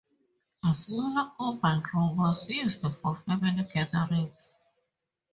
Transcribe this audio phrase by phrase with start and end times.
[0.65, 4.57] A smaller oval room was used for family gatherings.